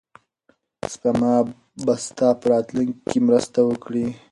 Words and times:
سپما 0.93 1.35
به 1.85 1.93
ستا 2.05 2.29
په 2.39 2.45
راتلونکي 2.53 2.95
کې 3.09 3.17
مرسته 3.27 3.59
وکړي. 3.69 4.05